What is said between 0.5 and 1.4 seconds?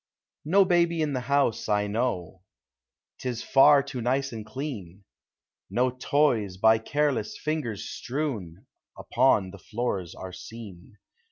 baby in the